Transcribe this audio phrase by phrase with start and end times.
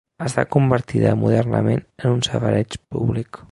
[0.21, 3.43] Ha estat convertida modernament en un safareig públic.